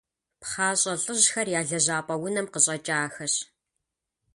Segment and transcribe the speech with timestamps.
[0.39, 3.33] ПхъащӀэ лӀыжьхэр я лэжьапӀэ унэм къыщӀэкӀахэщ.